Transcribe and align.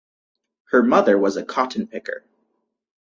Her 0.71 0.81
mother 0.81 1.15
was 1.15 1.37
a 1.37 1.45
cotton 1.45 1.85
picker. 1.85 2.23